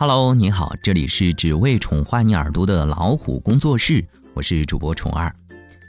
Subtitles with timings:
[0.00, 5.34] Hello，你好，这里是只为宠坏你耳朵的老虎工作室，我是主播宠二。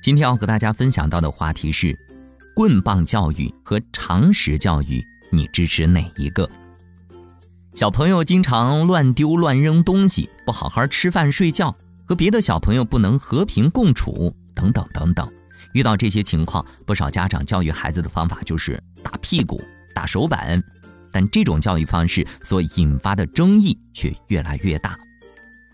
[0.00, 1.98] 今天要和大家分享到的话题是：
[2.54, 6.48] 棍棒教育和常识教育，你支持哪一个？
[7.74, 15.28] 小朋友经常乱丢乱扔东西，不好好吃饭睡觉，和别的小朋友不能和平共处，等等等等。
[15.72, 19.60] 遇到这些情况，不少家长教育孩子的方法就是打屁股、
[19.92, 20.62] 打手板。
[21.16, 24.94] 但这种教育方式所引发的争议却越来越大。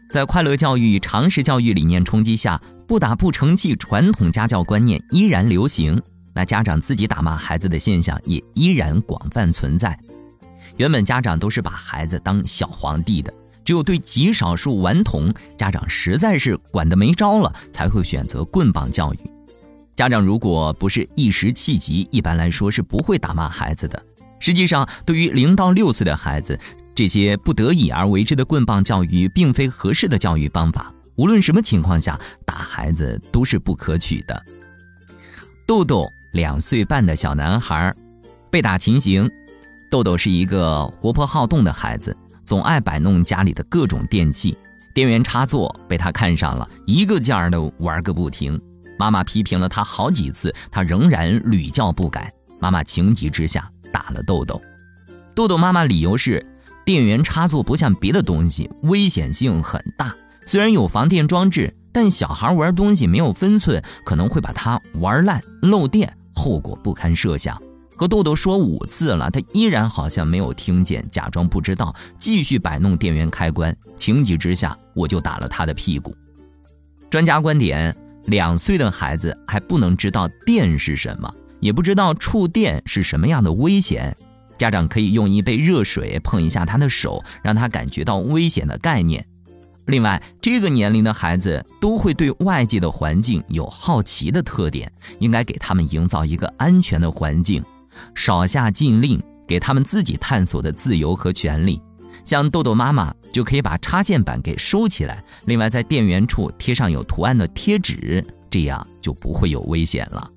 [0.08, 6.00] 在快乐教育与、常识教育理念冲击下，不打不成器传统家教观念依然流行。
[6.32, 9.98] 那家长自己打骂孩子的现象也依然广泛存在。
[10.76, 19.18] 原本家长都是把孩子当小皇帝的，只有对极少数顽童，家长实在是管得没招了，才会选择棍棒教育。
[19.96, 24.00] 家长如果不是一时气急，一般来说是不会打骂孩子的。
[24.42, 26.58] 实际上，对于零到六岁的孩子，
[26.96, 30.92] 这些不得已而为之的棍棒教育，并非合适的教育方法。
[31.14, 34.44] 无论什么情况下，打孩子都是不可取的。
[35.64, 37.94] 豆豆两岁半的小男孩，
[38.50, 39.30] 被打情形。
[39.88, 44.58] 豆豆是一个活泼好动的孩子，总爱摆弄家里的各种电器，
[44.92, 48.60] 电源插座被他看上了，一个劲儿的玩个不停。
[48.98, 52.32] 妈妈批评了他好几次，他仍然屡教不改。
[52.58, 53.70] 妈妈情急之下。
[53.92, 54.60] 打了豆豆，
[55.34, 56.44] 豆豆妈妈理由是，
[56.84, 60.14] 电源插座不像别的东西，危险性很大。
[60.46, 67.60] 虽然有防电装置，但小孩玩东西没有分寸，可能会把它玩烂、漏电，后果不堪设想。
[67.94, 73.76] 和豆豆说五次了，他依然好像没有听见，假装不知道，继续摆弄电源开关。
[73.96, 76.16] 情急之下，我就打了他的屁股。
[77.08, 81.32] 专家观点：两岁的孩子还不能知道电是什么。
[81.62, 84.14] 也不知道触电是什么样的危险，
[84.58, 89.24] 家长可以用一杯热水碰一下他的手，让他感觉到危险的概念。
[89.86, 97.62] 另外，这个年龄的孩子都会对外界的环境有好奇的特点，应该给他们营造一个安全的环境，
[98.12, 101.80] 少下禁令，给他们自己探索的自由和权利。
[102.24, 110.28] 像豆豆妈妈就可以把插线板给收起来，另外在电源处贴上有图案的贴纸，这样就不会有危险了。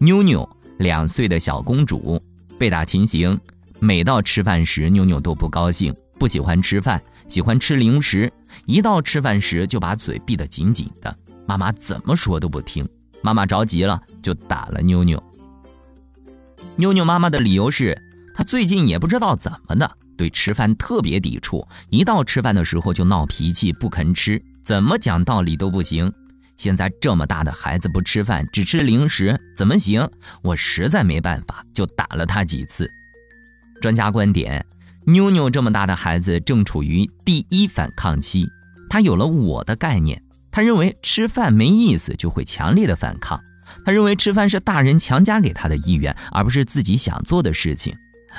[0.00, 0.48] 妞妞
[0.78, 2.22] 两岁的小公主
[2.56, 3.36] 被打情形，
[3.80, 8.32] 每到吃饭时，妞妞都不高兴，不喜欢吃饭，喜欢吃零食。
[8.64, 11.12] 一到吃饭时，就把嘴闭得紧紧的，
[11.48, 12.88] 妈妈怎么说都不听。
[13.22, 15.20] 妈妈着急了，就打了妞妞。
[16.76, 18.00] 妞妞妈妈的理由是，
[18.36, 26.12] 她最近也不知道怎么的，对吃饭特别抵触，一到吃饭的时候就闹脾气，不肯吃，怎么讲道理都不行。
[26.58, 30.06] 现在这么大的孩子不吃饭，只吃零食，怎么行？
[30.42, 32.90] 我实在没办法，就打了他几次。
[33.80, 34.66] 专家观点：
[35.06, 38.44] 妞妞这么大的孩子正处于第一反抗期，
[38.90, 40.20] 他有了我的概念，
[40.50, 43.40] 他认为吃饭没意思，就会强烈的反抗。
[43.84, 47.94] 他认为吃饭是大人强加给他的意愿，而不是自己想做的事情。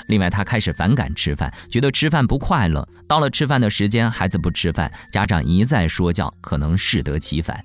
[0.07, 2.85] 另外，他开始反感吃饭，觉得吃饭不快乐。
[3.07, 7.63] 到了吃饭的时间，孩子不吃饭，家长一再说教，可能适得其反。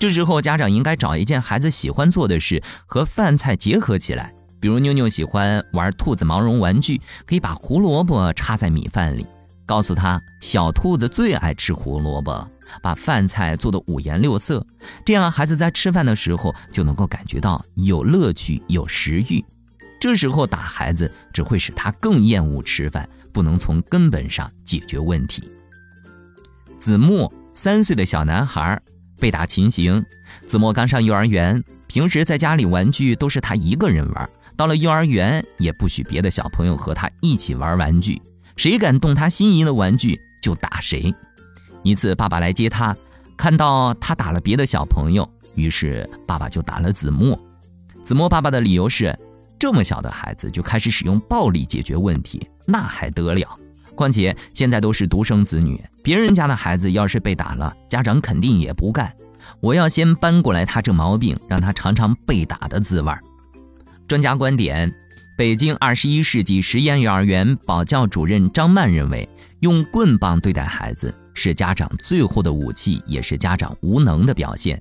[0.00, 4.32] 这时候，家长应该找一件孩子喜欢做的事和饭菜结合起来。
[4.58, 9.26] 比如，妞妞喜欢玩兔子毛绒玩具，可以把胡萝卜插在米饭里，
[9.66, 12.48] 告诉他小兔子最爱吃胡萝卜，
[12.82, 14.66] 把饭菜做得五颜六色，
[15.04, 19.44] 这样孩子在吃饭的时候就能够感觉到有乐趣、有食欲。
[20.00, 25.46] 这时候打孩子只会使他更厌恶吃饭，不能从根本上解决问题。
[26.78, 28.80] 子墨三岁的小男孩。
[29.20, 30.04] 被打情形，
[30.48, 38.20] 子墨刚上幼儿园，平时在家里玩具都是他一个人玩，到了幼儿园也不许别的小朋友和他一起玩玩具，
[38.56, 41.14] 谁敢动他心仪的玩具就打谁。
[41.82, 42.96] 一次爸爸来接他，
[43.36, 47.38] 看到他打了别的小朋友，于是爸爸就打了子墨。
[48.02, 49.16] 子墨爸爸的理由是，
[49.58, 53.56] 这么小的孩子就开始使用暴力解决问题，那还得了？
[54.00, 59.12] 况且现在都是独生子女，别人家的孩子要是被打了，家长肯定也不干。
[59.60, 63.12] 我要先搬过来他这毛病，让他尝尝被打的滋味。
[64.08, 64.90] 专家观点：
[65.36, 69.28] 北京二十一世纪实验幼儿园保教主任张曼认为，
[69.60, 74.80] 用棍棒对待孩子是家长最后的武器，也是家长无能的表现。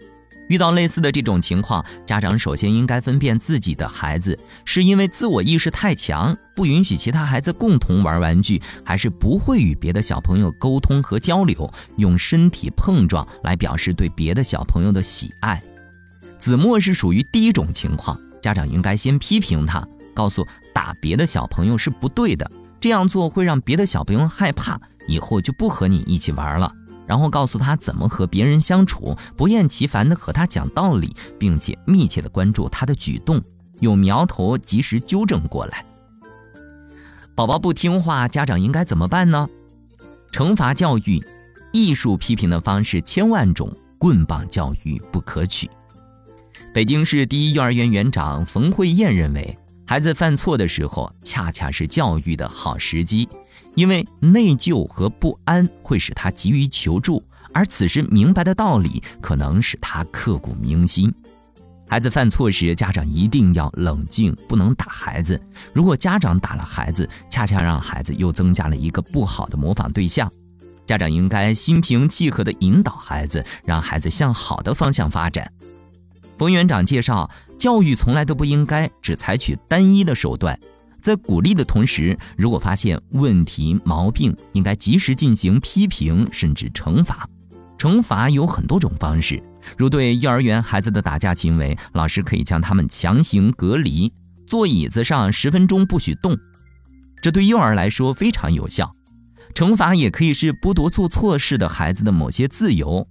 [0.50, 15.62] 遇到类似的这种情况，家长首先应该分辨自己的孩子是因为自我意识太强，不允许其他孩子共同玩玩具，还是不会与别的小朋友沟通和交流，用身体碰撞来表示对别的小朋友的喜爱。
[16.40, 22.50] 子墨是属于第一种情况，家长应该先批评他，告诉打别的小朋友是不对的，
[22.80, 26.74] 这样做会让别的小朋友害怕，以后就不和你一起玩了。
[27.10, 33.42] 然后告诉他怎么和别人相处，不厌其烦地和他讲道理，并且密切地关注他的举动，
[33.80, 35.84] 有苗头及时纠正过来。
[37.34, 39.50] 宝宝不听话，家长应该怎么办呢？
[40.32, 41.20] 惩罚教育、
[41.74, 45.68] 艺术批评的方式千万种，棍棒教育不可取。
[46.72, 49.58] 北京市第一幼儿园园长冯慧燕认为，
[49.88, 53.28] 孩子犯错的时候，恰恰是教育的好时机，
[53.76, 57.24] 因为内疚和不安会使他急于求助，
[57.54, 61.14] 而此时明白的道理，可能使他刻骨铭心。
[61.88, 65.42] 孩子犯错时，家长一定要冷静，不能打孩子。
[65.74, 70.32] 如果家长打了孩子，恰恰让孩子又增加了一个不好的模仿对象。
[70.86, 75.52] 家长应该心平气和地引导孩子，让孩子向好的方向发展。
[76.38, 80.60] 冯园长介绍，教育从来都不应该只采取单一的手段，
[81.02, 87.28] 在鼓励的同时，如果发现问题毛病，应该及时进行批评，甚至惩罚。
[87.78, 89.42] 惩罚有很多种方式。
[89.78, 94.12] 如对幼儿园孩子的打架行为，老师可以将他们强行隔离，
[94.48, 96.38] 坐椅子上十分钟不许动，
[97.22, 98.94] 这对幼儿来说非常有效。
[99.54, 103.06] 惩罚也可以是剥夺做错事的孩子的某些自由，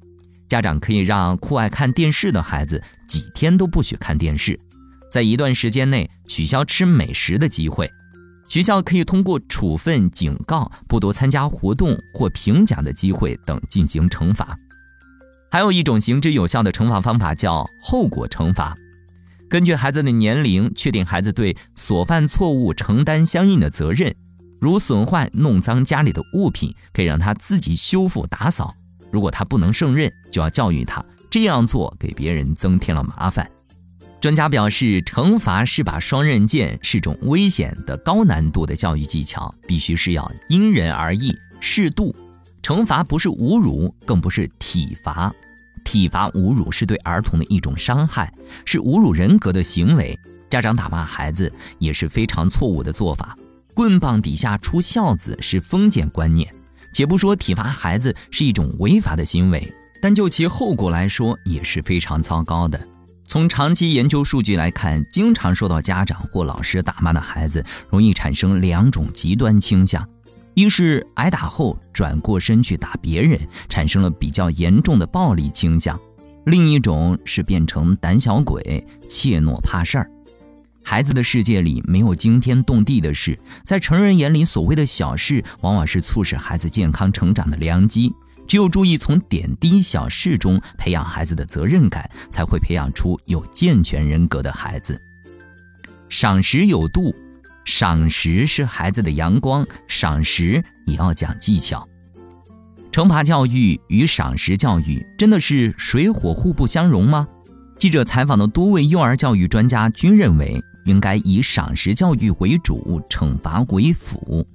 [0.48, 4.58] 家长可以让酷爱看电视的孩子几天都不许看电视，
[5.10, 7.90] 在一段时间内取消吃美食的机会。
[8.48, 14.56] 学校可以通过处分、警告、剥夺参加活动或评奖的机会等进行惩罚。
[15.50, 18.76] 还有一种行之有效的惩罚方法叫后果惩罚，
[19.50, 24.14] 根据孩子的年龄确定孩子对所犯错误承担相应的责任，
[24.60, 28.74] 如损坏、弄脏家里的物品，可以让他自己修复打扫；
[29.10, 33.50] 如果他不能胜任，就要教育他这样做给别人增添了麻烦。
[34.20, 42.14] 专家表示，惩罚是把双刃剑，是种危险的高难度的教育技巧，必须是要因人而异、适度。
[42.60, 45.32] 惩罚不是侮辱，更不是体罚。
[45.84, 48.32] 体罚、侮辱是对儿童的一种伤害，
[48.64, 50.18] 是侮辱人格的行为。
[50.50, 53.38] 家长打骂孩子也是非常错误的做法。
[53.72, 56.52] 棍棒底下出孝子是封建观念。
[56.92, 59.72] 且不说体罚孩子是一种违法的行为，
[60.02, 62.80] 但就其后果来说也是非常糟糕的。
[63.28, 70.02] 从长期研究数据来看，经常受到家长或老师打骂的孩子，容易产生两种极端倾向。
[70.54, 73.38] 一是挨打后转过身去打别人，
[73.68, 75.94] 产生了比较严重的暴力倾向；
[76.46, 80.10] 另一种是变成胆小鬼，怯懦怕事儿。
[80.82, 88.10] 孩子的世界里没有惊天动地的事，在成人眼里，所谓的小事往往是促使孩子健康成长的良机。
[88.48, 95.00] 只有注意从点滴小事中培养孩子的责任感，才会培养出有健全人格的孩子。
[96.08, 97.14] 赏识有度。
[97.66, 101.86] 赏识是孩子的阳光，赏识也要讲技巧。
[102.90, 107.28] 惩罚教育与赏识教育真的是水火互不相容吗？
[107.78, 114.46] 记者采访的多位幼儿教育专家均认为，应该以赏识教育为主，惩罚为辅。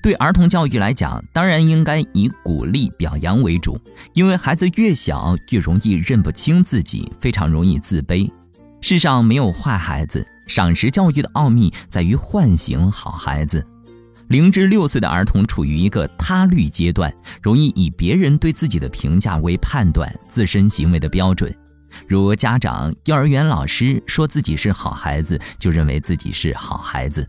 [0.00, 3.80] 对儿童教育来讲，当然应该以鼓励表扬为主，
[4.14, 8.30] 因为孩子越小越容易认不清自己，非常容易自卑。
[8.80, 10.26] 世上没有坏孩子。
[10.48, 13.64] 赏识教育的奥秘在于唤醒好孩子。
[14.28, 21.54] 零至六岁的儿童处于一个他律阶段，容易以别人对自己的评价为判断自身行为的标准。
[22.08, 27.26] 如家长、幼儿园老师说自己是好孩子，就认为自己是好孩子。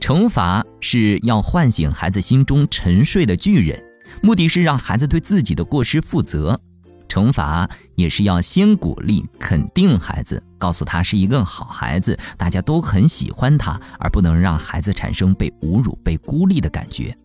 [0.00, 3.82] 惩罚是要唤醒孩子心中沉睡的巨人，
[4.22, 6.58] 目的是让孩子对自己的过失负责。
[7.08, 17.16] 惩罚也是要先鼓励、肯定孩子，告诉他是一个好孩子，大家都很喜欢他，而不能让孩子产生被侮辱、被孤立的感觉。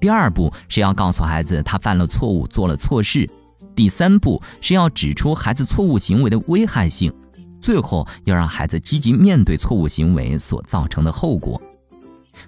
[0.00, 3.28] 第二步是要告诉孩子他犯了错误、做了错事。
[3.76, 7.12] 第三步是要指出孩子错误行为的危害性。
[7.60, 11.62] 最后要让孩子积极面对错误行为所造成的后果。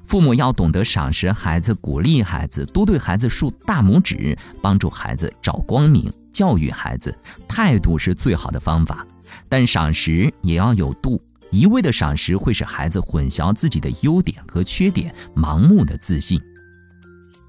[0.05, 6.12] 父母要懂得赏识孩子、鼓励孩子，多对孩子竖大拇指，帮助孩子找光明。
[6.33, 9.07] 教育孩子，态度是最好的方法，
[9.49, 11.23] 但赏识也要有度。
[11.53, 16.41] 一味的赏识会使孩子混淆自己的优点和缺点，盲目的自信。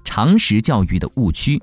[0.04, 1.60] 常识教育的误区，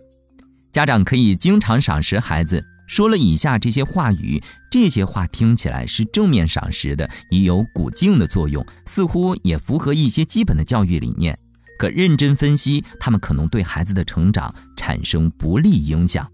[0.72, 4.38] 家长可以经常赏识孩子，说了以下这些话语，
[4.70, 11.38] 这些话听起来是正面赏识的，也有鼓劲的作用，似乎也符合一些基本的教育理念。
[11.78, 16.30] 可认真分析，他们可能对孩子的成长产生不利影响。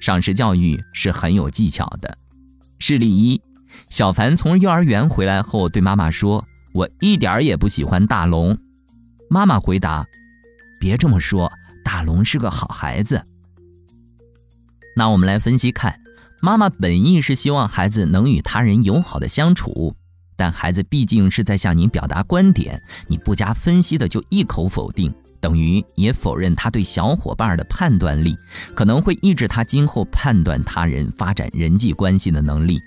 [0.00, 2.16] 赏识教育是很有技巧的。
[2.78, 3.42] 事例一：
[3.88, 8.56] 小凡从幼儿园回来后，对妈妈说：“我一点儿也不喜欢大龙。”
[9.28, 10.06] 妈妈回答
[10.78, 11.50] ：“别这么说，
[11.84, 13.20] 大龙是个好孩子。
[14.98, 16.00] 那我们来分析看，
[16.40, 19.94] 妈妈本意是希望孩子能与他人友好的相处，
[20.36, 28.34] 但孩子毕竟是在向您表达观点，你不加分析的就一口否定，等于也否认他对小伙伴的判断力，
[28.74, 32.80] 可能会抑制他今后判断他人、发展人际关系的能力。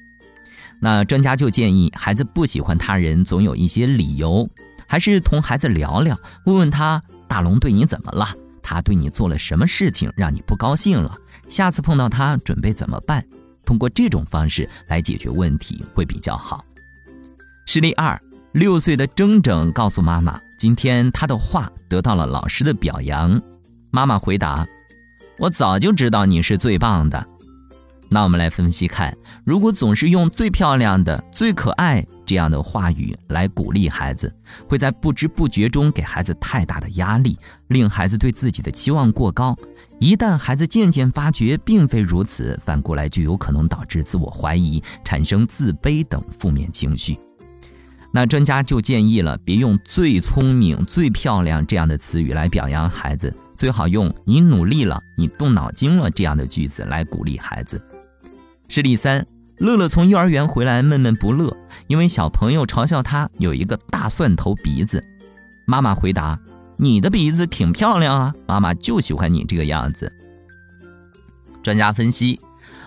[0.82, 4.50] 那专家就建议，孩子不喜欢他人总有一些理由，
[4.88, 8.28] 还是同孩子聊聊，问问他大龙对你怎么了，
[8.62, 11.16] 他对你做了什么事情让你不高兴了。
[11.48, 13.24] 下次碰到他，准备怎么办？
[13.66, 16.64] 通过这种方式来解决问题会比较好。
[17.66, 18.20] 事例二：
[18.52, 23.40] 六岁的铮铮告诉妈妈，今天他的画得到了老师的表扬。
[23.92, 24.66] 妈妈回答
[25.38, 27.28] ：“我早就知道你是最棒的。”
[28.12, 34.34] 那我们来分析看，如果总是用“最漂亮的”“最可爱”这样的话语来鼓励孩子，
[34.68, 37.38] 会在不知不觉中给孩子太大的压力，
[37.68, 39.56] 令孩子对自己的期望过高。
[40.00, 47.16] 一旦孩子渐渐发觉并非如此，反过来就有可能导致自我怀疑、产生自卑等负面情绪。
[48.12, 57.80] 那专家就建议了，别用“最聪明”“最漂亮”这样的词语来表扬孩子，最好用“你努力了”“你动脑筋了”这样的句子来鼓励孩子。
[58.70, 59.26] 事例三：
[59.58, 61.58] 乐乐从幼儿园回来闷闷不乐，
[61.88, 65.04] 因为小朋友嘲笑他有一个大蒜头鼻子。
[65.66, 66.40] 妈妈回答
[66.78, 70.14] ：“你的鼻子挺漂亮啊，妈妈就喜欢你这个样子。”
[71.64, 72.40] 专家分析：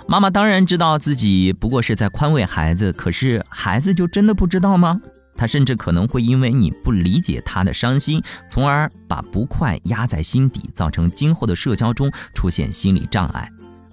[0.07, 5.01] 妈妈当然知道自己不过是在宽慰孩子，可是孩子就真的不知道吗？
[5.35, 13.51] 他甚至可能会因为你不理解他的伤心，从而把不快压在心底，造成今后的社交中出现心理障碍。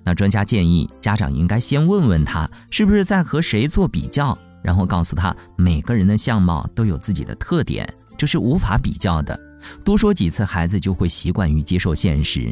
[0.10, 7.88] 那专家建议家长应该先问问他是不是在和谁做比较，然后告诉他每个人的相貌都有自己的特点，
[8.18, 9.39] 这是无法比较的。
[9.86, 12.51] 多说几次，孩子就会习惯于接受现实。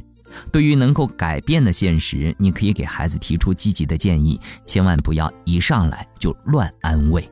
[0.51, 7.27] 对于能够改变的现实，你可以给孩子提出积极的建议，千万不要一上来就乱安慰。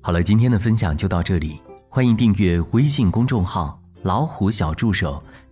[0.00, 5.20] 好了，今天的分享就到这里，欢迎订阅微信公众号“老虎小助手”。